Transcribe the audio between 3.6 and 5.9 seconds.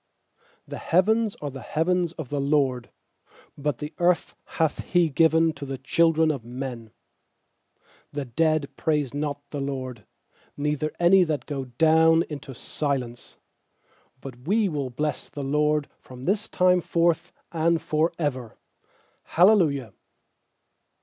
the earth hath He given to th<